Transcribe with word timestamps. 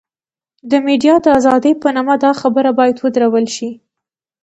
د 0.71 0.73
ميډيا 0.87 1.15
د 1.21 1.27
ازادۍ 1.37 1.73
په 1.81 1.87
نامه 1.95 2.15
دا 2.23 2.31
خبرونه 2.41 2.71
بايد 2.79 2.97
ودرول 3.03 3.45
شي. 3.55 3.69